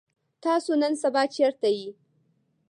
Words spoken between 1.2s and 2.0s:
چرته يئ؟